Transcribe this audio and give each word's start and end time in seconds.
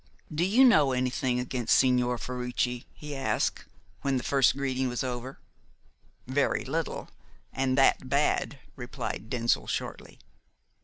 "Do 0.33 0.43
you 0.43 0.65
know 0.65 0.93
anything 0.93 1.39
against 1.39 1.77
Signor 1.77 2.17
Ferruci?" 2.17 2.85
he 2.91 3.15
asked, 3.15 3.65
when 4.01 4.17
the 4.17 4.23
first 4.23 4.57
greetings 4.57 5.03
were 5.03 5.07
over. 5.09 5.37
"Very 6.25 6.65
little, 6.65 7.09
and 7.53 7.77
that 7.77 8.09
bad," 8.09 8.57
replied 8.75 9.29
Denzil 9.29 9.67
shortly. 9.67 10.17